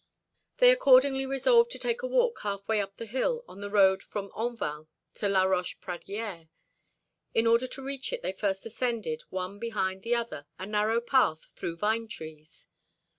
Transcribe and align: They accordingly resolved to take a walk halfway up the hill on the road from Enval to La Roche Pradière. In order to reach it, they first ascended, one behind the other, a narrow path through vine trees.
They 0.57 0.71
accordingly 0.71 1.27
resolved 1.27 1.69
to 1.73 1.77
take 1.77 2.01
a 2.01 2.07
walk 2.07 2.39
halfway 2.41 2.81
up 2.81 2.97
the 2.97 3.05
hill 3.05 3.45
on 3.47 3.61
the 3.61 3.69
road 3.69 4.01
from 4.01 4.31
Enval 4.31 4.87
to 5.13 5.29
La 5.29 5.43
Roche 5.43 5.79
Pradière. 5.79 6.49
In 7.35 7.45
order 7.45 7.67
to 7.67 7.83
reach 7.83 8.11
it, 8.11 8.23
they 8.23 8.33
first 8.33 8.65
ascended, 8.65 9.21
one 9.29 9.59
behind 9.59 10.01
the 10.01 10.15
other, 10.15 10.47
a 10.57 10.65
narrow 10.65 11.01
path 11.01 11.49
through 11.55 11.75
vine 11.77 12.07
trees. 12.07 12.65